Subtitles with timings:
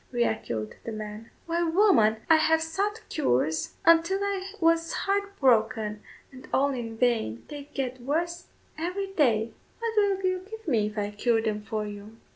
[0.11, 6.01] re echoed the man; "why, woman, I have sought cures until I was heart broken,
[6.31, 8.47] and all in vain; they get worse
[8.79, 12.17] every day." "What will you give me if I cure them for you?"